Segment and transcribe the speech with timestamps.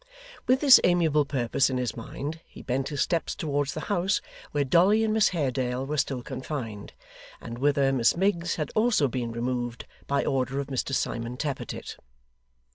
[0.47, 4.19] With this amiable purpose in his mind, he bent his steps towards the house
[4.51, 6.93] where Dolly and Miss Haredale were still confined,
[7.39, 11.97] and whither Miss Miggs had also been removed by order of Mr Simon Tappertit.